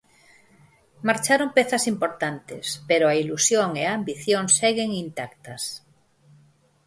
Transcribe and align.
Marcharon 1.07 1.49
pezas 1.57 1.83
importantes, 1.93 2.65
pero 2.89 3.05
a 3.07 3.17
ilusión 3.23 3.69
e 3.81 3.83
a 3.87 3.95
ambición 3.99 4.45
seguen 4.59 4.89
intactas. 5.05 5.63